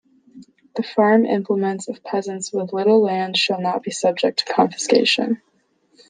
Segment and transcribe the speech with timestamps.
[0.75, 5.43] The farm implements of peasants with little land shall not be subject to confiscation.